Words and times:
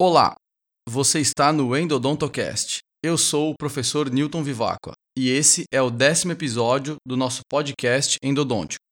Olá, 0.00 0.36
você 0.88 1.18
está 1.18 1.52
no 1.52 1.76
Endodontocast. 1.76 2.78
Eu 3.02 3.18
sou 3.18 3.50
o 3.50 3.56
professor 3.58 4.08
Newton 4.08 4.44
Vivacqua 4.44 4.92
e 5.18 5.28
esse 5.28 5.64
é 5.74 5.82
o 5.82 5.90
décimo 5.90 6.30
episódio 6.30 6.94
do 7.04 7.16
nosso 7.16 7.40
podcast 7.50 8.16
Endodôntico. 8.22 8.84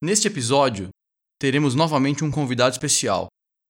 Neste 0.00 0.28
episódio, 0.28 0.90
teremos 1.36 1.74
novamente 1.74 2.22
um 2.22 2.30
convidado 2.30 2.70
especial, 2.70 3.26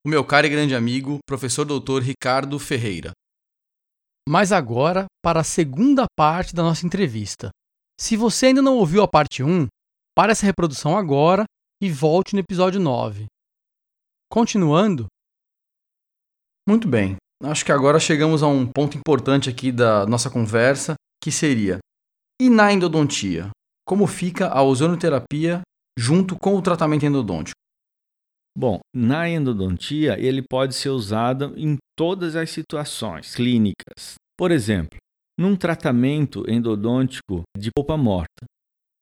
o 0.06 0.10
meu 0.10 0.22
caro 0.22 0.48
e 0.48 0.50
grande 0.50 0.74
amigo, 0.74 1.16
professor 1.24 1.64
doutor 1.64 2.02
Ricardo 2.02 2.58
Ferreira. 2.58 3.12
Mas 4.28 4.52
agora 4.52 5.06
para 5.24 5.40
a 5.40 5.44
segunda 5.44 6.04
parte 6.14 6.54
da 6.54 6.62
nossa 6.62 6.84
entrevista. 6.84 7.48
Se 7.98 8.18
você 8.18 8.48
ainda 8.48 8.60
não 8.60 8.76
ouviu 8.76 9.02
a 9.02 9.08
parte 9.08 9.42
1, 9.42 9.66
pare 10.14 10.32
essa 10.32 10.44
reprodução 10.44 10.94
agora 10.94 11.44
e 11.82 11.90
volte 11.90 12.34
no 12.34 12.40
episódio 12.40 12.78
9. 12.78 13.24
Continuando, 14.30 15.06
Muito 16.68 16.88
bem, 16.88 17.14
acho 17.44 17.64
que 17.64 17.70
agora 17.70 18.00
chegamos 18.00 18.42
a 18.42 18.48
um 18.48 18.66
ponto 18.66 18.98
importante 18.98 19.48
aqui 19.48 19.70
da 19.70 20.04
nossa 20.04 20.28
conversa, 20.28 20.94
que 21.22 21.30
seria: 21.30 21.78
e 22.40 22.50
na 22.50 22.72
endodontia? 22.72 23.50
Como 23.86 24.04
fica 24.08 24.48
a 24.48 24.64
ozonoterapia 24.64 25.60
junto 25.96 26.36
com 26.36 26.56
o 26.56 26.62
tratamento 26.62 27.06
endodôntico? 27.06 27.54
Bom, 28.58 28.80
na 28.92 29.28
endodontia 29.28 30.18
ele 30.18 30.42
pode 30.42 30.74
ser 30.74 30.88
usado 30.88 31.54
em 31.56 31.76
todas 31.96 32.34
as 32.34 32.50
situações 32.50 33.36
clínicas. 33.36 34.14
Por 34.36 34.50
exemplo, 34.50 34.98
num 35.38 35.54
tratamento 35.54 36.44
endodôntico 36.50 37.42
de 37.56 37.70
polpa 37.70 37.96
morta, 37.96 38.44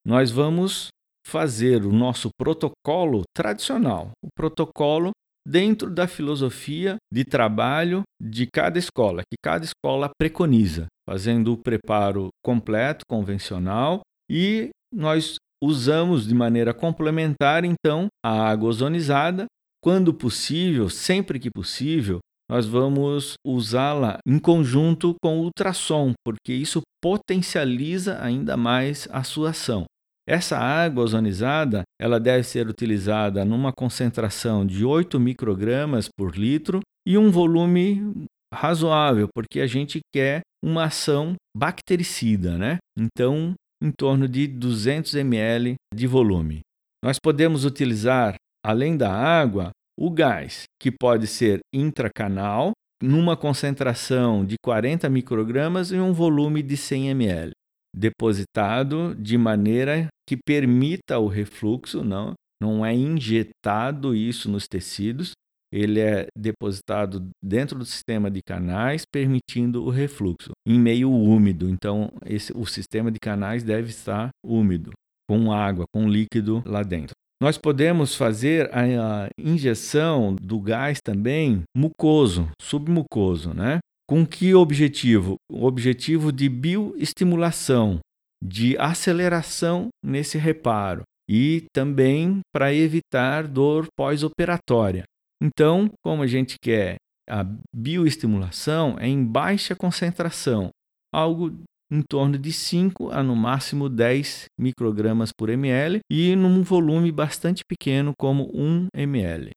nós 0.07 0.31
vamos 0.31 0.89
fazer 1.27 1.87
o 1.87 1.93
nosso 1.93 2.29
protocolo 2.39 3.23
tradicional, 3.35 4.11
o 4.23 4.29
protocolo 4.37 5.13
dentro 5.47 5.91
da 5.91 6.07
filosofia 6.07 6.97
de 7.13 7.25
trabalho 7.25 8.03
de 8.21 8.47
cada 8.47 8.79
escola, 8.79 9.23
que 9.23 9.37
cada 9.43 9.65
escola 9.65 10.11
preconiza, 10.19 10.87
fazendo 11.09 11.53
o 11.53 11.59
preparo 11.59 12.29
completo, 12.43 13.05
convencional, 13.09 14.01
e 14.31 14.71
nós 14.93 15.37
usamos 15.63 16.27
de 16.27 16.35
maneira 16.35 16.73
complementar 16.73 17.65
então 17.65 18.07
a 18.25 18.49
água 18.49 18.71
ozonizada, 18.71 19.47
quando 19.83 20.15
possível, 20.15 20.89
sempre 20.89 21.39
que 21.39 21.51
possível, 21.51 22.21
nós 22.51 22.67
vamos 22.67 23.35
usá-la 23.47 24.19
em 24.27 24.39
conjunto 24.39 25.15
com 25.23 25.39
o 25.39 25.45
ultrassom, 25.45 26.13
porque 26.25 26.53
isso 26.53 26.83
potencializa 27.03 28.23
ainda 28.23 28.57
mais 28.57 29.09
a 29.11 29.23
sua 29.23 29.51
ação. 29.51 29.85
Essa 30.27 30.59
água 30.59 31.05
ozonizada, 31.05 31.83
ela 32.01 32.19
deve 32.19 32.45
ser 32.45 32.67
utilizada 32.67 33.45
numa 33.45 33.73
concentração 33.73 34.65
de 34.65 34.85
8 34.85 35.21
microgramas 35.21 36.09
por 36.09 36.35
litro 36.35 36.81
e 37.07 37.19
um 37.19 37.31
volume 37.31 38.27
razoável, 38.53 39.29
porque 39.35 39.61
a 39.61 39.67
gente 39.67 40.01
quer 40.15 40.41
uma 40.65 40.85
ação 40.85 41.35
bactericida, 41.55 42.57
né? 42.57 42.79
Então, 42.99 43.53
em 43.83 43.91
torno 43.91 44.27
de 44.27 44.47
200 44.47 45.15
ml 45.17 45.75
de 45.95 46.07
volume. 46.07 46.61
Nós 47.05 47.19
podemos 47.23 47.67
utilizar, 47.67 48.37
além 48.65 48.97
da 48.97 49.13
água, 49.13 49.73
o 49.99 50.11
gás, 50.11 50.65
que 50.81 50.91
pode 50.91 51.27
ser 51.27 51.61
intracanal, 51.73 52.73
numa 53.03 53.37
concentração 53.37 54.43
de 54.43 54.55
40 54.65 55.07
microgramas 55.11 55.91
e 55.91 55.97
um 55.97 56.15
volume 56.15 56.63
de 56.63 56.79
100 56.79 57.11
ml 57.11 57.53
depositado 57.95 59.15
de 59.15 59.39
maneira 59.39 60.09
que 60.29 60.37
permita 60.37 61.19
o 61.19 61.29
refluxo, 61.29 62.03
não, 62.03 62.35
não 62.61 62.85
é 62.85 62.95
injetado 62.95 64.15
isso 64.15 64.51
nos 64.51 64.67
tecidos, 64.67 65.33
ele 65.73 66.01
é 66.01 66.27
depositado 66.39 67.29
dentro 67.43 67.79
do 67.79 67.85
sistema 67.85 68.31
de 68.31 68.41
canais, 68.43 69.05
permitindo 69.05 69.85
o 69.85 69.91
refluxo 69.91 70.53
em 70.67 70.79
meio 70.79 71.11
úmido. 71.11 71.69
Então, 71.69 72.13
esse, 72.25 72.53
o 72.57 72.65
sistema 72.65 73.11
de 73.11 73.19
canais 73.19 73.65
deve 73.65 73.91
estar 73.91 74.31
úmido, 74.45 74.93
com 75.29 75.53
água, 75.53 75.85
com 75.93 76.09
líquido 76.09 76.63
lá 76.65 76.83
dentro. 76.83 77.15
Nós 77.43 77.59
podemos 77.59 78.15
fazer 78.15 78.71
a, 78.73 79.25
a 79.25 79.29
injeção 79.37 80.37
do 80.41 80.61
gás 80.61 81.01
também 81.05 81.63
mucoso, 81.77 82.49
submucoso, 82.63 83.53
né? 83.53 83.81
Com 84.07 84.27
que 84.27 84.55
objetivo? 84.55 85.37
O 85.51 85.65
objetivo 85.65 86.31
de 86.31 86.47
bioestimulação, 86.49 88.01
de 88.43 88.77
aceleração 88.77 89.89
nesse 90.05 90.37
reparo 90.37 91.03
e 91.27 91.65
também 91.73 92.41
para 92.53 92.75
evitar 92.75 93.49
dor 93.49 93.87
pós-operatória. 93.97 95.05
Então, 95.43 95.91
como 96.05 96.23
a 96.23 96.27
gente 96.27 96.57
quer 96.63 96.97
a 97.29 97.47
bioestimulação, 97.75 98.97
é 98.99 99.09
em 99.09 99.25
baixa 99.25 99.75
concentração, 99.75 100.69
algo 101.11 101.51
em 101.91 102.03
torno 102.03 102.37
de 102.37 102.53
5 102.53 103.11
a 103.11 103.23
no 103.23 103.35
máximo 103.35 103.89
10 103.89 104.45
microgramas 104.61 105.31
por 105.33 105.49
ml 105.49 106.01
e 106.11 106.37
num 106.37 106.63
volume 106.63 107.11
bastante 107.11 107.63
pequeno, 107.67 108.13
como 108.19 108.51
1 108.55 108.89
ml. 108.95 109.51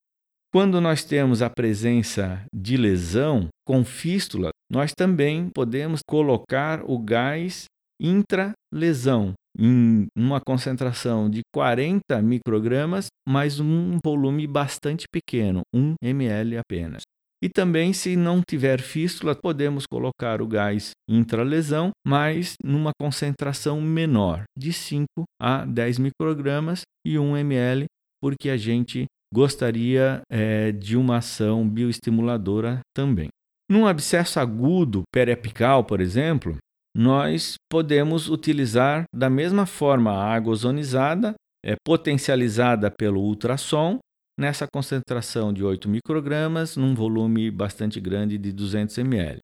Quando 0.50 0.80
nós 0.80 1.04
temos 1.04 1.42
a 1.42 1.50
presença 1.50 2.42
de 2.54 2.78
lesão 2.78 3.48
com 3.66 3.84
fístula, 3.84 4.48
nós 4.72 4.92
também 4.96 5.50
podemos 5.50 6.00
colocar 6.08 6.82
o 6.88 6.98
gás 6.98 7.64
intralesão 8.00 9.34
em 9.58 10.06
uma 10.16 10.40
concentração 10.40 11.28
de 11.28 11.42
40 11.52 12.22
microgramas, 12.22 13.08
mas 13.28 13.60
um 13.60 13.98
volume 14.02 14.46
bastante 14.46 15.04
pequeno, 15.12 15.60
1 15.74 15.96
ml 16.02 16.56
apenas. 16.56 17.02
E 17.42 17.50
também, 17.50 17.92
se 17.92 18.16
não 18.16 18.40
tiver 18.40 18.80
fístula, 18.80 19.36
podemos 19.36 19.84
colocar 19.86 20.40
o 20.40 20.46
gás 20.46 20.92
intralesão, 21.08 21.90
mas 22.06 22.54
numa 22.64 22.92
concentração 22.98 23.82
menor, 23.82 24.44
de 24.58 24.72
5 24.72 25.06
a 25.40 25.66
10 25.66 25.98
microgramas 25.98 26.82
e 27.06 27.18
1 27.18 27.36
ml, 27.36 27.84
porque 28.20 28.50
a 28.50 28.56
gente 28.56 29.06
gostaria 29.32 30.22
é, 30.30 30.72
de 30.72 30.96
uma 30.96 31.18
ação 31.18 31.68
bioestimuladora 31.68 32.80
também. 32.94 33.28
Num 33.70 33.86
abscesso 33.86 34.40
agudo 34.40 35.02
periapical, 35.12 35.84
por 35.84 36.00
exemplo, 36.00 36.56
nós 36.96 37.54
podemos 37.70 38.28
utilizar 38.28 39.04
da 39.14 39.28
mesma 39.28 39.66
forma 39.66 40.10
a 40.12 40.34
água 40.34 40.52
ozonizada, 40.52 41.34
é, 41.64 41.74
potencializada 41.84 42.90
pelo 42.90 43.20
ultrassom, 43.20 43.98
nessa 44.38 44.66
concentração 44.72 45.52
de 45.52 45.64
8 45.64 45.88
microgramas, 45.88 46.76
num 46.76 46.94
volume 46.94 47.50
bastante 47.50 48.00
grande 48.00 48.38
de 48.38 48.52
200 48.52 48.96
ml. 48.98 49.40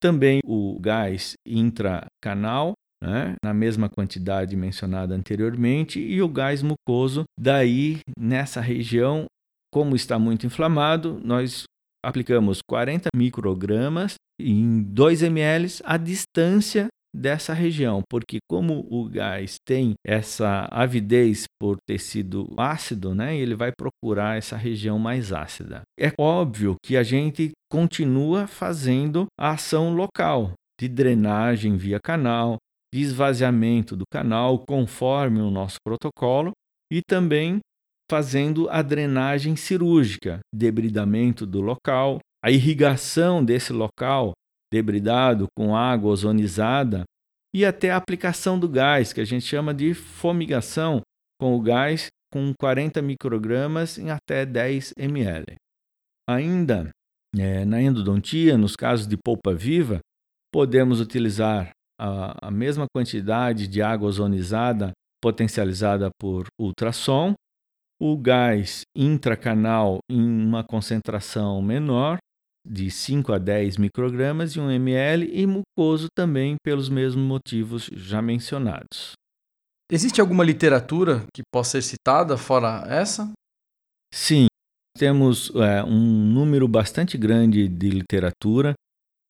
Também 0.00 0.40
o 0.44 0.78
gás 0.78 1.32
intracanal, 1.46 2.74
né, 3.02 3.34
na 3.44 3.54
mesma 3.54 3.88
quantidade 3.88 4.56
mencionada 4.56 5.14
anteriormente, 5.14 6.00
e 6.00 6.20
o 6.22 6.28
gás 6.28 6.62
mucoso, 6.62 7.24
daí 7.38 8.00
nessa 8.18 8.60
região, 8.60 9.26
como 9.72 9.94
está 9.94 10.18
muito 10.18 10.46
inflamado, 10.46 11.20
nós 11.22 11.64
aplicamos 12.04 12.60
40 12.68 13.08
microgramas 13.14 14.14
em 14.40 14.82
2 14.82 15.22
ml 15.22 15.68
à 15.84 15.96
distância 15.96 16.88
dessa 17.14 17.52
região, 17.52 18.02
porque 18.08 18.38
como 18.48 18.86
o 18.90 19.08
gás 19.08 19.56
tem 19.66 19.94
essa 20.06 20.68
avidez 20.70 21.44
por 21.60 21.76
tecido 21.86 22.48
ácido, 22.56 23.14
né, 23.14 23.36
ele 23.36 23.54
vai 23.54 23.72
procurar 23.72 24.36
essa 24.36 24.56
região 24.56 24.98
mais 24.98 25.32
ácida. 25.32 25.82
É 25.98 26.12
óbvio 26.18 26.76
que 26.84 26.96
a 26.96 27.02
gente 27.02 27.50
continua 27.70 28.46
fazendo 28.46 29.26
a 29.38 29.52
ação 29.52 29.92
local 29.92 30.52
de 30.80 30.88
drenagem 30.88 31.76
via 31.76 31.98
canal, 31.98 32.56
esvaziamento 32.92 33.96
do 33.96 34.04
canal 34.10 34.64
conforme 34.66 35.40
o 35.40 35.50
nosso 35.50 35.76
protocolo 35.84 36.52
e 36.90 37.00
também 37.02 37.58
fazendo 38.10 38.68
a 38.70 38.80
drenagem 38.80 39.54
cirúrgica, 39.56 40.40
debridamento 40.54 41.44
do 41.44 41.60
local, 41.60 42.18
a 42.42 42.50
irrigação 42.50 43.44
desse 43.44 43.72
local 43.72 44.32
debridado 44.72 45.46
com 45.56 45.76
água 45.76 46.10
ozonizada 46.10 47.04
e 47.54 47.64
até 47.64 47.90
a 47.90 47.96
aplicação 47.96 48.58
do 48.58 48.68
gás, 48.68 49.12
que 49.12 49.20
a 49.20 49.24
gente 49.24 49.44
chama 49.44 49.72
de 49.74 49.94
fomigação 49.94 51.00
com 51.40 51.56
o 51.56 51.60
gás 51.60 52.08
com 52.32 52.52
40 52.58 53.00
microgramas 53.00 53.98
em 53.98 54.10
até 54.10 54.44
10 54.44 54.94
ml. 54.98 55.56
Ainda 56.28 56.90
é, 57.36 57.64
na 57.64 57.80
endodontia, 57.80 58.56
nos 58.58 58.76
casos 58.76 59.06
de 59.06 59.16
polpa 59.16 59.54
viva, 59.54 60.00
podemos 60.52 61.00
utilizar 61.00 61.70
a, 61.98 62.48
a 62.48 62.50
mesma 62.50 62.86
quantidade 62.94 63.66
de 63.66 63.82
água 63.82 64.08
ozonizada 64.08 64.92
potencializada 65.20 66.10
por 66.18 66.46
ultrassom, 66.60 67.34
o 68.00 68.16
gás 68.16 68.82
intracanal 68.96 69.98
em 70.08 70.20
uma 70.20 70.62
concentração 70.62 71.60
menor 71.60 72.18
de 72.64 72.90
5 72.90 73.32
a 73.32 73.38
10 73.38 73.78
microgramas 73.78 74.52
e 74.52 74.60
1 74.60 74.70
ml 74.70 75.30
e 75.32 75.46
mucoso 75.46 76.06
também 76.14 76.56
pelos 76.62 76.88
mesmos 76.88 77.24
motivos 77.24 77.90
já 77.92 78.22
mencionados. 78.22 79.12
Existe 79.90 80.20
alguma 80.20 80.44
literatura 80.44 81.24
que 81.34 81.42
possa 81.52 81.80
ser 81.80 81.82
citada 81.82 82.36
fora 82.36 82.84
essa? 82.88 83.32
Sim, 84.12 84.46
temos 84.96 85.50
é, 85.56 85.82
um 85.82 85.98
número 85.98 86.68
bastante 86.68 87.16
grande 87.16 87.66
de 87.68 87.88
literatura 87.88 88.74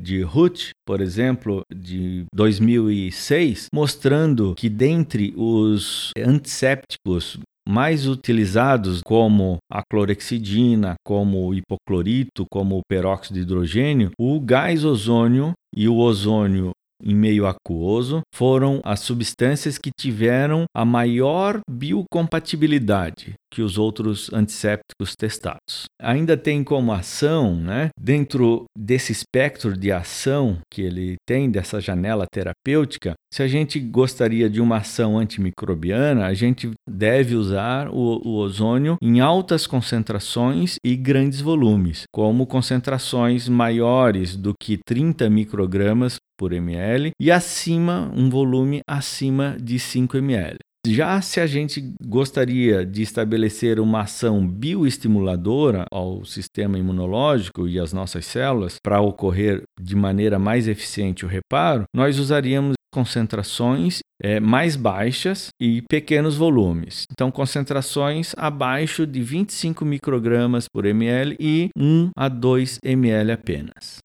de 0.00 0.23
Ruth, 0.23 0.71
por 0.87 1.00
exemplo, 1.00 1.62
de 1.75 2.25
2006, 2.35 3.67
mostrando 3.73 4.55
que 4.55 4.69
dentre 4.69 5.35
os 5.37 6.12
antissépticos 6.17 7.39
mais 7.69 8.06
utilizados, 8.06 9.03
como 9.03 9.59
a 9.71 9.83
clorexidina, 9.83 10.95
como 11.05 11.47
o 11.47 11.55
hipoclorito, 11.55 12.47
como 12.50 12.79
o 12.79 12.83
peróxido 12.89 13.35
de 13.35 13.43
hidrogênio, 13.43 14.11
o 14.19 14.41
gás 14.41 14.85
ozônio 14.85 15.53
e 15.77 15.87
o 15.87 15.97
ozônio 15.97 16.71
em 17.03 17.15
meio 17.15 17.47
aquoso 17.47 18.23
foram 18.35 18.81
as 18.85 19.00
substâncias 19.00 19.79
que 19.79 19.91
tiveram 19.97 20.65
a 20.75 20.85
maior 20.85 21.61
biocompatibilidade 21.71 23.35
que 23.50 23.62
os 23.62 23.79
outros 23.79 24.33
antissépticos 24.33 25.15
testados. 25.17 25.85
Ainda 26.00 26.37
tem 26.37 26.62
como 26.62 26.93
ação, 26.93 27.56
né, 27.56 27.89
dentro 27.99 28.65
desse 28.77 29.12
espectro 29.12 29.77
de 29.77 29.91
ação 29.91 30.59
que 30.71 30.83
ele 30.83 31.17
tem, 31.27 31.50
dessa 31.50 31.81
janela 31.81 32.27
terapêutica, 32.31 33.15
se 33.33 33.43
a 33.43 33.49
gente 33.49 33.79
gostaria 33.79 34.49
de 34.49 34.61
uma 34.61 34.79
ação 34.79 35.19
antimicrobiana, 35.19 36.27
a 36.27 36.35
gente 36.35 36.71
deve 36.89 37.35
usar 37.35 37.89
o, 37.89 38.21
o 38.27 38.37
ozônio 38.37 38.97
em 39.03 39.21
altas 39.21 39.67
concentrações 39.67 40.77
e 40.85 40.97
grandes 40.97 41.41
volumes, 41.41 42.05
como 42.12 42.47
concentrações 42.47 43.49
maiores 43.49 44.35
do 44.35 44.55
que 44.59 44.79
30 44.87 45.29
microgramas 45.29 46.17
por 46.39 46.53
ml 46.53 47.11
e 47.21 47.31
acima, 47.31 48.11
um 48.15 48.31
volume 48.31 48.81
acima 48.89 49.56
de 49.61 49.79
5 49.79 50.17
ml. 50.17 50.59
Já 50.90 51.20
se 51.20 51.38
a 51.38 51.46
gente 51.46 51.93
gostaria 52.02 52.85
de 52.85 53.02
estabelecer 53.02 53.79
uma 53.79 54.02
ação 54.02 54.49
bioestimuladora 54.49 55.85
ao 55.90 56.25
sistema 56.25 56.79
imunológico 56.79 57.69
e 57.69 57.79
às 57.79 57.93
nossas 57.93 58.25
células 58.25 58.76
para 58.82 58.99
ocorrer 58.99 59.62
de 59.79 59.94
maneira 59.94 60.38
mais 60.38 60.67
eficiente 60.67 61.26
o 61.26 61.29
reparo, 61.29 61.85
nós 61.94 62.19
usaríamos 62.19 62.75
concentrações 62.90 63.99
é, 64.23 64.40
mais 64.40 64.76
baixas 64.76 65.49
e 65.61 65.82
pequenos 65.82 66.37
volumes. 66.38 67.05
Então, 67.12 67.31
concentrações 67.31 68.32
abaixo 68.38 69.06
de 69.06 69.20
25 69.20 69.85
microgramas 69.85 70.67
por 70.73 70.87
ml 70.87 71.37
e 71.38 71.69
1 71.76 72.11
a 72.17 72.29
2 72.29 72.79
ml 72.82 73.32
apenas. 73.32 73.99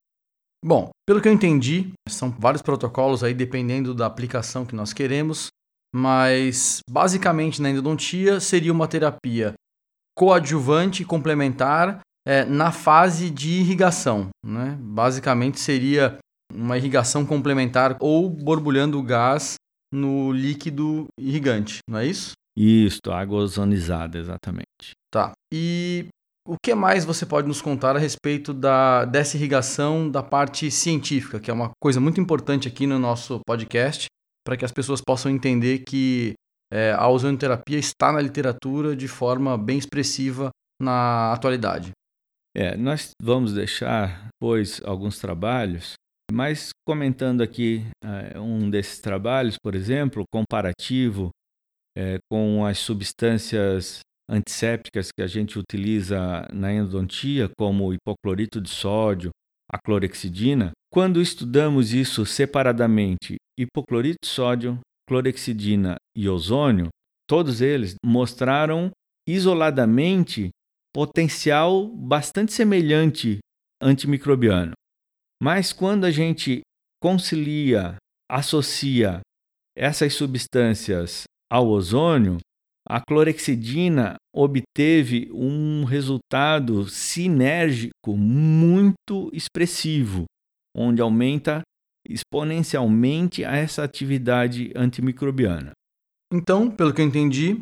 Bom, 0.66 0.90
pelo 1.08 1.22
que 1.22 1.30
eu 1.30 1.34
entendi, 1.34 1.92
são 2.10 2.30
vários 2.30 2.62
protocolos 2.62 3.24
aí 3.24 3.34
dependendo 3.34 3.94
da 3.94 4.06
aplicação 4.06 4.66
que 4.66 4.76
nós 4.76 4.92
queremos 4.92 5.48
mas 5.94 6.80
basicamente 6.90 7.62
na 7.62 7.70
endodontia 7.70 8.40
seria 8.40 8.72
uma 8.72 8.88
terapia 8.88 9.54
coadjuvante 10.18 11.06
complementar 11.06 12.02
é, 12.26 12.46
na 12.46 12.72
fase 12.72 13.30
de 13.30 13.52
irrigação. 13.52 14.30
Né? 14.46 14.78
Basicamente 14.80 15.60
seria 15.60 16.18
uma 16.52 16.78
irrigação 16.78 17.26
complementar 17.26 17.98
ou 18.00 18.30
borbulhando 18.30 19.00
o 19.00 19.04
gás 19.04 19.56
no 19.94 20.32
líquido 20.32 21.06
irrigante, 21.20 21.80
não 21.88 22.00
é 22.00 22.08
isso? 22.08 22.34
Isso, 22.58 23.00
água 23.12 23.40
ozonizada, 23.40 24.18
exatamente. 24.18 24.94
Tá. 25.12 25.32
E 25.54 26.08
o 26.48 26.56
que 26.62 26.74
mais 26.76 27.06
você 27.06 27.26
pode 27.26 27.48
nos 27.48 27.62
contar 27.62 27.96
a 27.96 28.00
respeito 28.00 28.54
da, 28.54 29.06
dessa 29.06 29.38
irrigação 29.38 30.10
da 30.10 30.22
parte 30.22 30.70
científica, 30.70 31.40
que 31.40 31.50
é 31.50 31.54
uma 31.54 31.72
coisa 31.82 32.00
muito 32.00 32.20
importante 32.20 32.68
aqui 32.68 32.86
no 32.86 33.00
nosso 33.00 33.40
podcast, 33.46 34.08
para 34.46 34.58
que 34.58 34.66
as 34.66 34.72
pessoas 34.72 35.02
possam 35.02 35.32
entender 35.32 35.80
que 35.80 36.34
é, 36.72 36.92
a 36.92 37.08
ozonoterapia 37.08 37.78
está 37.78 38.12
na 38.12 38.22
literatura 38.22 38.96
de 38.96 39.08
forma 39.08 39.58
bem 39.58 39.78
expressiva 39.78 40.50
na 40.82 41.32
atualidade. 41.32 41.92
É, 42.56 42.76
nós 42.78 43.12
vamos 43.22 43.54
deixar 43.54 44.28
depois 44.28 44.82
alguns 44.84 45.20
trabalhos, 45.20 45.94
mas 46.32 46.70
comentando 46.86 47.42
aqui 47.42 47.86
é, 48.04 48.40
um 48.40 48.70
desses 48.70 49.00
trabalhos, 49.00 49.56
por 49.62 49.76
exemplo, 49.76 50.24
comparativo 50.32 51.30
é, 51.98 52.18
com 52.32 52.66
as 52.66 52.80
substâncias 52.80 54.00
antissépticas 54.30 55.10
que 55.12 55.22
a 55.22 55.28
gente 55.28 55.60
utiliza 55.60 56.48
na 56.52 56.74
endodontia, 56.74 57.50
como 57.58 57.86
o 57.86 57.94
hipoclorito 57.94 58.62
de 58.62 58.70
sódio, 58.70 59.32
a 59.72 59.78
clorexidina, 59.78 60.72
quando 60.94 61.20
estudamos 61.20 61.92
isso 61.92 62.24
separadamente, 62.24 63.38
hipoclorito 63.60 64.20
de 64.22 64.30
sódio, 64.30 64.80
clorexidina 65.10 65.96
e 66.16 66.30
ozônio, 66.30 66.90
todos 67.28 67.62
eles 67.62 67.96
mostraram 68.06 68.92
isoladamente 69.28 70.52
potencial 70.94 71.88
bastante 71.88 72.54
semelhante 72.54 73.40
antimicrobiano. 73.82 74.74
Mas 75.42 75.74
quando 75.74 76.06
a 76.06 76.12
gente 76.12 76.62
concilia, 77.02 77.96
associa 78.30 79.20
essas 79.76 80.14
substâncias 80.14 81.24
ao 81.52 81.70
ozônio, 81.70 82.38
a 82.88 83.02
clorexidina 83.02 84.18
obteve 84.32 85.28
um 85.34 85.86
resultado 85.86 86.88
sinérgico 86.88 88.16
muito 88.16 89.32
expressivo, 89.34 90.26
onde 90.76 91.02
aumenta 91.02 91.62
exponencialmente 92.08 93.44
essa 93.44 93.84
atividade 93.84 94.72
antimicrobiana. 94.76 95.72
Então, 96.32 96.70
pelo 96.70 96.94
que 96.94 97.02
eu 97.02 97.06
entendi, 97.06 97.60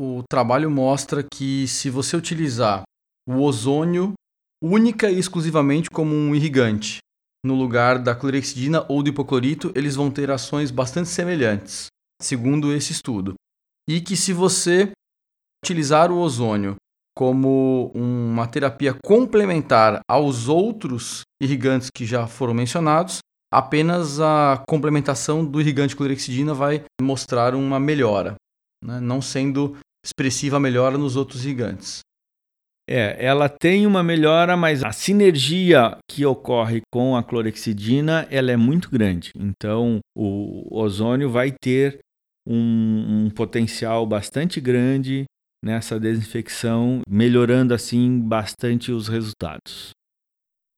o 0.00 0.22
trabalho 0.28 0.70
mostra 0.70 1.22
que 1.22 1.66
se 1.68 1.88
você 1.88 2.16
utilizar 2.16 2.82
o 3.28 3.40
ozônio 3.40 4.14
única 4.62 5.10
e 5.10 5.18
exclusivamente 5.18 5.90
como 5.90 6.14
um 6.14 6.34
irrigante, 6.34 6.98
no 7.44 7.54
lugar 7.54 7.98
da 7.98 8.14
clorexidina 8.14 8.84
ou 8.88 9.02
do 9.02 9.10
hipoclorito, 9.10 9.72
eles 9.74 9.94
vão 9.94 10.10
ter 10.10 10.30
ações 10.30 10.70
bastante 10.70 11.08
semelhantes, 11.08 11.86
segundo 12.20 12.72
esse 12.72 12.92
estudo. 12.92 13.34
E 13.88 14.00
que 14.00 14.16
se 14.16 14.32
você 14.32 14.90
utilizar 15.64 16.10
o 16.10 16.18
ozônio 16.18 16.76
como 17.16 17.90
uma 17.94 18.46
terapia 18.46 18.94
complementar 19.02 20.00
aos 20.06 20.48
outros 20.48 21.22
irrigantes 21.40 21.88
que 21.90 22.04
já 22.04 22.26
foram 22.26 22.52
mencionados, 22.52 23.20
apenas 23.50 24.20
a 24.20 24.62
complementação 24.68 25.44
do 25.44 25.60
irrigante 25.60 25.96
clorexidina 25.96 26.52
vai 26.52 26.84
mostrar 27.00 27.54
uma 27.54 27.80
melhora, 27.80 28.34
né? 28.84 29.00
não 29.00 29.22
sendo 29.22 29.78
expressiva 30.04 30.58
a 30.58 30.60
melhora 30.60 30.98
nos 30.98 31.16
outros 31.16 31.44
irrigantes. 31.44 32.00
É, 32.88 33.16
ela 33.24 33.48
tem 33.48 33.84
uma 33.84 34.02
melhora, 34.02 34.56
mas 34.56 34.84
a 34.84 34.92
sinergia 34.92 35.96
que 36.08 36.24
ocorre 36.24 36.82
com 36.92 37.16
a 37.16 37.22
clorexidina 37.22 38.28
ela 38.30 38.52
é 38.52 38.56
muito 38.56 38.88
grande. 38.90 39.32
Então, 39.36 39.98
o 40.16 40.68
ozônio 40.70 41.28
vai 41.28 41.50
ter 41.50 41.98
um, 42.46 43.24
um 43.24 43.30
potencial 43.30 44.06
bastante 44.06 44.60
grande 44.60 45.24
nessa 45.64 45.98
desinfecção, 45.98 47.00
melhorando 47.08 47.74
assim 47.74 48.20
bastante 48.20 48.92
os 48.92 49.08
resultados. 49.08 49.90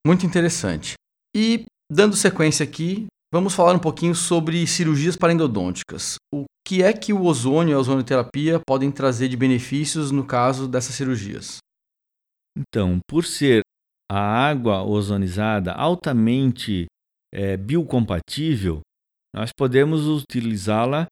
Muito 0.05 0.25
interessante. 0.25 0.93
E 1.35 1.65
dando 1.91 2.15
sequência 2.15 2.63
aqui, 2.63 3.07
vamos 3.33 3.53
falar 3.53 3.73
um 3.73 3.79
pouquinho 3.79 4.15
sobre 4.15 4.65
cirurgias 4.65 5.15
parendodônticas. 5.15 6.15
O 6.33 6.45
que 6.65 6.81
é 6.81 6.93
que 6.93 7.13
o 7.13 7.23
ozônio 7.23 7.73
e 7.73 7.75
a 7.75 7.79
ozonioterapia 7.79 8.59
podem 8.65 8.91
trazer 8.91 9.27
de 9.27 9.37
benefícios 9.37 10.11
no 10.11 10.25
caso 10.25 10.67
dessas 10.67 10.95
cirurgias? 10.95 11.57
Então, 12.57 12.99
por 13.07 13.25
ser 13.25 13.61
a 14.09 14.19
água 14.19 14.83
ozonizada 14.83 15.73
altamente 15.73 16.87
é, 17.33 17.55
biocompatível, 17.55 18.81
nós 19.35 19.51
podemos 19.55 20.07
utilizá-la 20.07 21.05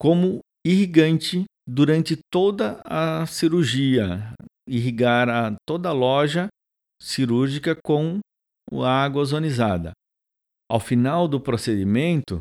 como 0.00 0.38
irrigante 0.64 1.44
durante 1.68 2.16
toda 2.32 2.80
a 2.82 3.26
cirurgia, 3.26 4.32
irrigar 4.66 5.28
a, 5.28 5.54
toda 5.68 5.90
a 5.90 5.92
loja 5.92 6.48
cirúrgica 7.00 7.76
com 7.84 8.20
a 8.72 8.88
água 8.88 9.20
ozonizada. 9.20 9.92
Ao 10.70 10.80
final 10.80 11.28
do 11.28 11.38
procedimento, 11.38 12.40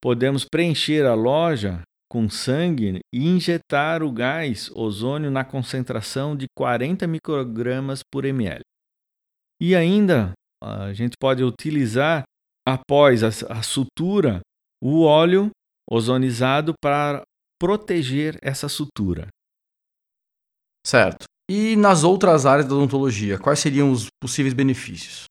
podemos 0.00 0.44
preencher 0.44 1.04
a 1.06 1.14
loja 1.14 1.82
com 2.08 2.30
sangue 2.30 3.00
e 3.12 3.26
injetar 3.26 4.02
o 4.02 4.12
gás 4.12 4.70
ozônio 4.70 5.30
na 5.30 5.44
concentração 5.44 6.36
de 6.36 6.46
40 6.56 7.06
microgramas 7.06 8.00
por 8.12 8.24
ml. 8.24 8.62
E 9.60 9.74
ainda 9.74 10.32
a 10.62 10.92
gente 10.92 11.14
pode 11.20 11.42
utilizar 11.42 12.22
após 12.66 13.22
a, 13.24 13.28
a 13.52 13.62
sutura 13.62 14.40
o 14.82 15.02
óleo 15.02 15.50
ozonizado 15.90 16.74
para 16.80 17.22
proteger 17.60 18.38
essa 18.42 18.68
sutura. 18.68 19.28
Certo. 20.86 21.24
E 21.50 21.76
nas 21.76 22.04
outras 22.04 22.44
áreas 22.46 22.68
da 22.68 22.74
odontologia, 22.74 23.38
quais 23.38 23.58
seriam 23.58 23.90
os 23.90 24.06
possíveis 24.22 24.54
benefícios? 24.54 25.24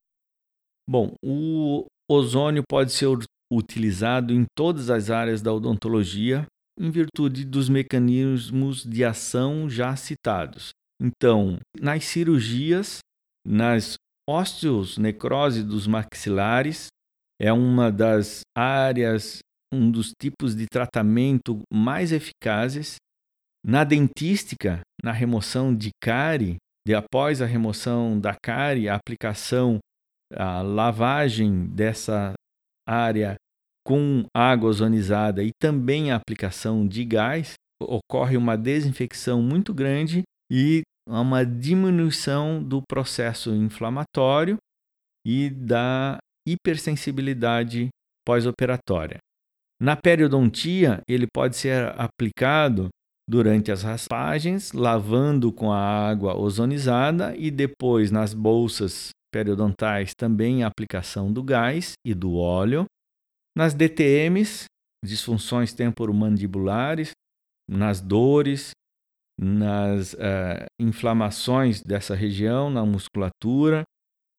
Bom, 0.90 1.14
o 1.24 1.86
ozônio 2.10 2.64
pode 2.68 2.92
ser 2.92 3.08
utilizado 3.52 4.34
em 4.34 4.46
todas 4.58 4.90
as 4.90 5.10
áreas 5.10 5.42
da 5.42 5.54
odontologia 5.54 6.46
em 6.80 6.92
virtude 6.92 7.44
dos 7.44 7.70
mecanismos 7.70 8.84
de 8.84 9.04
ação 9.04 9.70
já 9.70 9.96
citados. 9.96 10.70
Então, 11.02 11.58
nas 11.80 12.06
cirurgias, 12.06 13.00
nas 13.46 13.96
osteonecrose 14.30 15.64
dos 15.64 15.88
maxilares, 15.88 16.88
é 17.40 17.52
uma 17.54 17.92
das 17.92 18.42
áreas, 18.56 19.40
um 19.74 19.92
dos 19.92 20.12
tipos 20.20 20.56
de 20.56 20.66
tratamento 20.66 21.60
mais 21.72 22.12
eficazes. 22.12 22.96
Na 23.66 23.84
dentística, 23.84 24.82
na 25.04 25.12
remoção 25.12 25.76
de 25.76 25.90
cárie, 26.02 26.58
de 26.88 26.96
após 26.96 27.42
a 27.42 27.46
remoção 27.46 28.20
da 28.20 28.36
cárie, 28.42 28.88
a 28.88 28.96
aplicação, 28.96 29.80
a 30.34 30.62
lavagem 30.62 31.66
dessa 31.68 32.34
área 32.88 33.36
com 33.86 34.26
água 34.36 34.70
ozonizada 34.70 35.44
e 35.44 35.52
também 35.62 36.12
a 36.12 36.16
aplicação 36.16 36.88
de 36.88 37.04
gás, 37.04 37.54
ocorre 37.82 38.38
uma 38.38 38.58
desinfecção 38.58 39.42
muito 39.42 39.74
grande 39.74 40.24
e 40.52 40.82
uma 41.08 41.46
diminuição 41.46 42.62
do 42.62 42.82
processo 42.82 43.54
inflamatório 43.54 44.58
e 45.26 45.50
da 45.50 46.18
hipersensibilidade 46.48 47.90
pós-operatória. 48.26 49.18
Na 49.80 49.96
periodontia, 49.96 51.02
ele 51.08 51.28
pode 51.32 51.56
ser 51.56 51.94
aplicado 52.00 52.90
durante 53.30 53.72
as 53.72 53.84
raspagens, 53.84 54.72
lavando 54.72 55.52
com 55.52 55.72
a 55.72 55.80
água 55.80 56.36
ozonizada 56.36 57.36
e 57.36 57.52
depois 57.52 58.10
nas 58.10 58.34
bolsas 58.34 59.10
periodontais 59.32 60.14
também 60.18 60.64
a 60.64 60.68
aplicação 60.68 61.32
do 61.32 61.44
gás 61.44 61.94
e 62.06 62.14
do 62.14 62.36
óleo. 62.36 62.86
Nas 63.56 63.74
DTMs, 63.74 64.66
disfunções 65.04 65.74
temporomandibulares, 65.74 67.12
nas 67.70 68.02
dores, 68.02 68.72
nas 69.40 70.14
uh, 70.14 70.66
inflamações 70.80 71.84
dessa 71.84 72.16
região, 72.16 72.70
na 72.72 72.84
musculatura, 72.86 73.84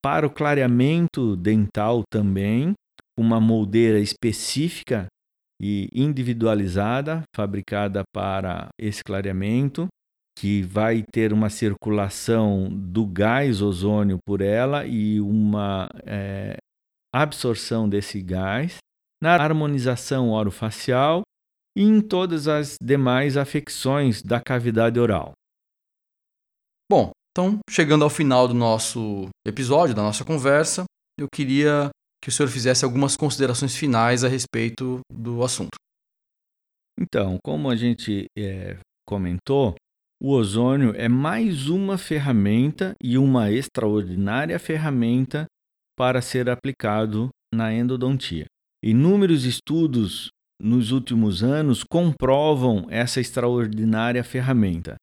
para 0.03 0.27
o 0.27 0.31
clareamento 0.31 1.37
dental 1.37 2.03
também, 2.11 2.73
uma 3.17 3.41
moldeira 3.41 4.01
específica 4.01 5.07
e 5.61 5.89
individualizada, 5.93 7.23
fabricada 7.35 8.03
para 8.15 8.69
esse 8.79 9.03
clareamento, 9.03 9.89
que 10.39 10.63
vai 10.63 11.03
ter 11.13 11.33
uma 11.33 11.51
circulação 11.51 12.69
do 12.71 13.05
gás 13.05 13.61
ozônio 13.61 14.19
por 14.25 14.41
ela 14.41 14.87
e 14.87 15.21
uma 15.21 15.89
é, 16.07 16.57
absorção 17.13 17.89
desse 17.89 18.23
gás, 18.23 18.79
na 19.21 19.35
harmonização 19.35 20.31
orofacial 20.31 21.23
e 21.77 21.83
em 21.83 22.01
todas 22.01 22.47
as 22.47 22.77
demais 22.81 23.37
afecções 23.37 24.23
da 24.23 24.41
cavidade 24.41 25.01
oral. 25.01 25.33
Bom, 26.91 27.11
então 27.33 27.59
chegando 27.69 28.05
ao 28.05 28.11
final 28.11 28.47
do 28.47 28.55
nosso 28.55 29.29
episódio, 29.47 29.95
da 29.95 30.03
nossa 30.03 30.25
conversa, 30.25 30.85
eu 31.19 31.27
queria 31.33 31.91
que 32.23 32.29
o 32.29 32.33
senhor 32.33 32.49
fizesse 32.49 32.85
algumas 32.85 33.17
considerações 33.17 33.77
finais 33.77 34.25
a 34.25 34.29
respeito 34.29 35.01
do 35.11 35.43
assunto. 35.43 35.77
Então, 36.99 37.39
como 37.45 37.71
a 37.71 37.77
gente 37.77 38.27
é, 38.37 38.79
comentou, 39.07 39.77
o 40.21 40.33
ozônio 40.33 40.93
é 40.97 41.09
mais 41.09 41.69
uma 41.69 41.97
ferramenta 41.97 42.95
e 43.01 43.17
uma 43.17 43.53
extraordinária 43.53 44.59
ferramenta 44.59 45.47
para 45.97 46.21
ser 46.21 46.51
aplicado 46.51 47.29
na 47.55 47.73
endodontia. 47.73 48.47
Inúmeros 48.85 49.45
estudos 49.45 50.29
nos 50.61 50.91
últimos 50.91 51.43
anos 51.45 51.85
comprovam 51.85 52.87
essa 52.91 53.21
extraordinária 53.21 54.25
ferramenta. 54.25 54.97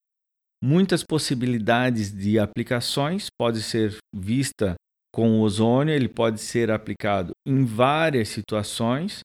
Muitas 0.62 1.04
possibilidades 1.04 2.12
de 2.12 2.38
aplicações 2.38 3.28
podem 3.40 3.62
ser 3.62 3.98
vista 4.14 4.76
com 5.16 5.40
o 5.40 5.42
ozônio, 5.44 5.96
ele 5.96 6.10
pode 6.10 6.42
ser 6.42 6.70
aplicado 6.70 7.32
em 7.48 7.64
várias 7.64 8.28
situações 8.28 9.22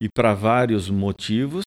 e 0.00 0.08
para 0.08 0.34
vários 0.34 0.88
motivos, 0.88 1.62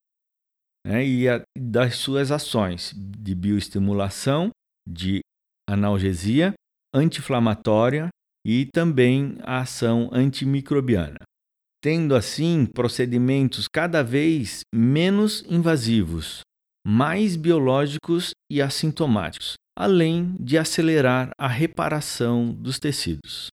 né? 0.87 1.05
e 1.05 1.27
a, 1.27 1.41
das 1.57 1.97
suas 1.97 2.31
ações 2.31 2.93
de 2.95 3.35
bioestimulação, 3.35 4.49
de 4.87 5.19
analgesia, 5.69 6.53
anti-inflamatória 6.95 8.07
e 8.47 8.65
também 8.73 9.35
a 9.41 9.59
ação 9.59 10.09
antimicrobiana. 10.13 11.19
Tendo 11.83 12.15
assim 12.15 12.65
procedimentos 12.65 13.67
cada 13.67 14.01
vez 14.01 14.61
menos 14.73 15.43
invasivos, 15.49 16.43
mais 16.87 17.35
biológicos 17.35 18.31
e 18.49 18.61
assintomáticos, 18.61 19.55
além 19.77 20.33
de 20.39 20.57
acelerar 20.57 21.31
a 21.37 21.49
reparação 21.49 22.53
dos 22.53 22.79
tecidos. 22.79 23.49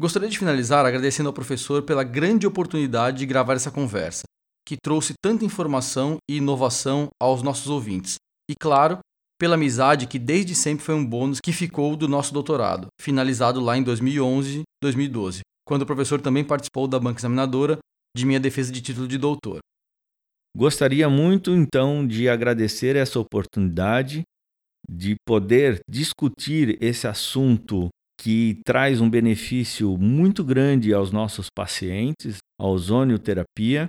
Gostaria 0.00 0.28
de 0.28 0.38
finalizar 0.38 0.84
agradecendo 0.84 1.28
ao 1.28 1.32
professor 1.32 1.82
pela 1.82 2.02
grande 2.02 2.46
oportunidade 2.46 3.18
de 3.18 3.26
gravar 3.26 3.54
essa 3.54 3.70
conversa, 3.70 4.22
que 4.66 4.76
trouxe 4.76 5.14
tanta 5.22 5.44
informação 5.44 6.16
e 6.28 6.36
inovação 6.36 7.08
aos 7.20 7.42
nossos 7.42 7.68
ouvintes. 7.68 8.16
E, 8.50 8.54
claro, 8.54 8.98
pela 9.38 9.54
amizade 9.54 10.06
que 10.06 10.18
desde 10.18 10.54
sempre 10.54 10.84
foi 10.84 10.94
um 10.94 11.04
bônus 11.04 11.40
que 11.40 11.52
ficou 11.52 11.96
do 11.96 12.08
nosso 12.08 12.32
doutorado, 12.32 12.86
finalizado 13.00 13.60
lá 13.60 13.76
em 13.76 13.82
2011, 13.82 14.62
2012, 14.82 15.40
quando 15.66 15.82
o 15.82 15.86
professor 15.86 16.20
também 16.20 16.44
participou 16.44 16.86
da 16.86 16.98
banca 16.98 17.20
examinadora 17.20 17.78
de 18.16 18.26
minha 18.26 18.40
defesa 18.40 18.72
de 18.72 18.80
título 18.80 19.08
de 19.08 19.18
doutor. 19.18 19.58
Gostaria 20.56 21.08
muito 21.08 21.50
então 21.50 22.06
de 22.06 22.28
agradecer 22.28 22.94
essa 22.94 23.18
oportunidade 23.18 24.22
de 24.88 25.16
poder 25.26 25.80
discutir 25.88 26.76
esse 26.82 27.06
assunto 27.06 27.88
que 28.22 28.60
traz 28.64 29.00
um 29.00 29.10
benefício 29.10 29.98
muito 29.98 30.44
grande 30.44 30.94
aos 30.94 31.10
nossos 31.10 31.48
pacientes, 31.50 32.38
a 32.56 32.64
ozonioterapia, 32.68 33.88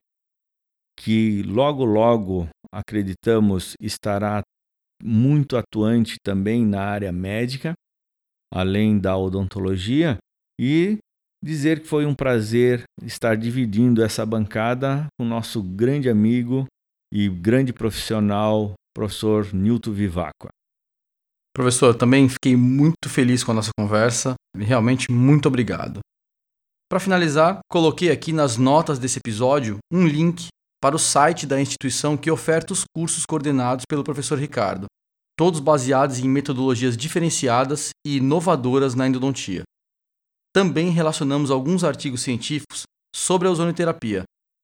que 1.00 1.44
logo 1.44 1.86
logo 1.86 2.50
acreditamos 2.74 3.76
estará 3.80 4.42
muito 5.04 5.56
atuante 5.56 6.16
também 6.26 6.66
na 6.66 6.82
área 6.82 7.12
médica, 7.12 7.74
além 8.52 8.98
da 8.98 9.16
odontologia, 9.16 10.18
e 10.60 10.98
dizer 11.44 11.82
que 11.82 11.88
foi 11.88 12.08
um 12.08 12.16
prazer 12.16 12.86
estar 13.04 13.38
dividindo 13.38 14.02
essa 14.02 14.26
bancada 14.26 15.06
com 15.16 15.26
nosso 15.26 15.62
grande 15.62 16.10
amigo 16.10 16.66
e 17.14 17.30
grande 17.30 17.72
profissional, 17.72 18.74
professor 18.96 19.54
Nilton 19.54 19.92
Vivacqua. 19.92 20.50
Professor, 21.56 21.94
também 21.94 22.28
fiquei 22.28 22.56
muito 22.56 23.08
feliz 23.08 23.44
com 23.44 23.52
a 23.52 23.56
nossa 23.56 23.70
conversa. 23.78 24.34
Realmente, 24.58 25.12
muito 25.12 25.48
obrigado. 25.48 26.00
Para 26.90 27.00
finalizar, 27.00 27.60
coloquei 27.72 28.10
aqui 28.10 28.34
nas 28.34 28.58
notas 28.58 28.98
desse 28.98 29.20
episódio 29.20 29.78
um 29.92 30.08
link 30.08 30.48
para 30.82 30.96
o 30.96 31.00
site 31.00 31.46
da 31.46 31.62
instituição 31.62 32.18
que 32.18 32.32
oferta 32.32 32.74
os 32.74 32.84
cursos 32.96 33.26
coordenados 33.26 33.86
pelo 33.88 34.04
professor 34.04 34.38
Ricardo, 34.38 34.88
todos 35.38 35.60
baseados 35.60 36.20
em 36.20 36.28
metodologias 36.28 36.98
diferenciadas 36.98 37.92
e 38.06 38.18
inovadoras 38.18 38.96
na 38.96 39.08
endodontia. 39.08 39.64
Também 40.54 40.90
relacionamos 40.90 41.52
alguns 41.52 41.84
artigos 41.84 42.22
científicos 42.22 42.84
sobre 43.16 43.48
a 43.48 43.52
ozonioterapia, 43.52 44.24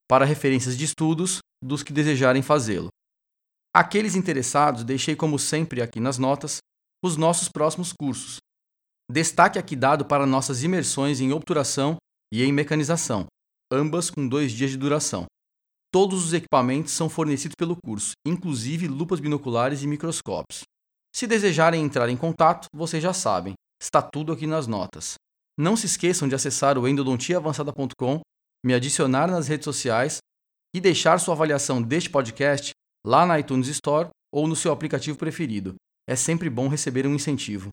para 0.10 0.26
referências 0.26 0.76
de 0.76 0.86
estudos 0.86 1.40
dos 1.64 1.84
que 1.84 1.94
desejarem 1.94 2.42
fazê-lo. 2.42 2.90
Aqueles 3.74 4.16
interessados, 4.16 4.84
deixei 4.84 5.16
como 5.16 5.38
sempre 5.38 5.82
aqui 5.82 6.00
nas 6.00 6.18
notas 6.18 6.58
os 7.04 7.16
nossos 7.16 7.48
próximos 7.48 7.94
cursos. 7.94 8.38
Destaque 9.10 9.58
aqui 9.58 9.76
dado 9.76 10.06
para 10.06 10.26
nossas 10.26 10.64
imersões 10.64 11.20
em 11.20 11.32
obturação 11.32 11.98
e 12.32 12.44
em 12.44 12.52
mecanização, 12.52 13.26
ambas 13.72 14.10
com 14.10 14.28
dois 14.28 14.52
dias 14.52 14.72
de 14.72 14.78
duração. 14.78 15.26
Todos 15.92 16.24
os 16.24 16.34
equipamentos 16.34 16.94
são 16.94 17.10
fornecidos 17.10 17.56
pelo 17.58 17.76
curso, 17.76 18.12
inclusive 18.28 18.88
lupas 18.88 19.20
binoculares 19.20 19.82
e 19.82 19.88
microscópios. 19.88 20.62
Se 21.16 21.26
desejarem 21.26 21.84
entrar 21.84 22.10
em 22.10 22.18
contato, 22.18 22.68
vocês 22.72 23.02
já 23.02 23.14
sabem, 23.14 23.54
está 23.82 24.02
tudo 24.02 24.32
aqui 24.32 24.46
nas 24.46 24.68
notas. 24.68 25.16
Não 25.58 25.76
se 25.76 25.88
esqueçam 25.88 26.28
de 26.28 26.36
acessar 26.36 26.78
o 26.78 26.88
endodontiaavançada.com, 26.88 28.22
me 28.64 28.74
adicionar 28.74 29.28
nas 29.28 29.48
redes 29.48 29.66
sociais 29.66 30.20
e 30.76 30.80
deixar 30.80 31.20
sua 31.20 31.34
avaliação 31.34 31.82
deste 31.82 32.10
podcast 32.10 32.72
lá 33.04 33.26
na 33.26 33.40
iTunes 33.40 33.68
Store 33.70 34.10
ou 34.32 34.48
no 34.48 34.56
seu 34.56 34.72
aplicativo 34.72 35.18
preferido 35.18 35.76
é 36.10 36.16
sempre 36.16 36.50
bom 36.50 36.68
receber 36.68 37.06
um 37.06 37.14
incentivo. 37.14 37.70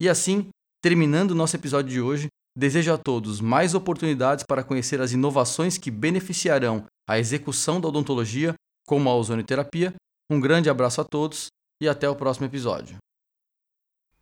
E 0.00 0.08
assim, 0.08 0.48
terminando 0.82 1.32
o 1.32 1.34
nosso 1.34 1.54
episódio 1.54 1.90
de 1.90 2.00
hoje, 2.00 2.28
desejo 2.56 2.90
a 2.90 2.96
todos 2.96 3.38
mais 3.38 3.74
oportunidades 3.74 4.46
para 4.48 4.64
conhecer 4.64 4.98
as 4.98 5.12
inovações 5.12 5.76
que 5.76 5.90
beneficiarão 5.90 6.86
a 7.06 7.18
execução 7.18 7.78
da 7.78 7.88
odontologia, 7.88 8.54
como 8.86 9.10
a 9.10 9.14
ozonioterapia. 9.14 9.94
Um 10.32 10.40
grande 10.40 10.70
abraço 10.70 11.02
a 11.02 11.04
todos 11.04 11.48
e 11.82 11.86
até 11.86 12.08
o 12.08 12.16
próximo 12.16 12.46
episódio. 12.46 12.96